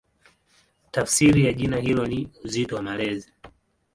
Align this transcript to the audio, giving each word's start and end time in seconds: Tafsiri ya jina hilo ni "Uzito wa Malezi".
Tafsiri 0.91 1.45
ya 1.45 1.53
jina 1.53 1.77
hilo 1.77 2.07
ni 2.07 2.29
"Uzito 2.43 2.75
wa 2.75 2.81
Malezi". 2.81 3.33